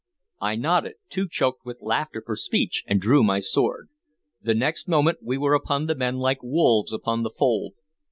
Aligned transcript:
I 0.39 0.55
nodded, 0.55 0.95
too 1.09 1.27
choked 1.29 1.63
with 1.63 1.79
laughter 1.83 2.23
for 2.25 2.35
speech, 2.35 2.83
and 2.87 2.99
drew 2.99 3.23
my 3.23 3.39
sword. 3.39 3.89
The 4.41 4.55
next 4.55 4.87
moment 4.87 5.19
we 5.21 5.37
were 5.37 5.53
upon 5.53 5.85
the 5.85 5.93
men 5.93 6.17
like 6.17 6.41
wolves 6.41 6.91
upon 6.91 7.21
the 7.21 7.29
fold. 7.29 7.75